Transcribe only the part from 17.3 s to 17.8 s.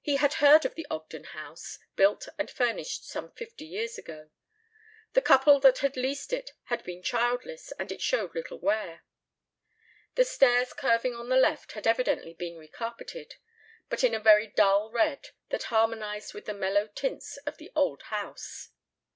of the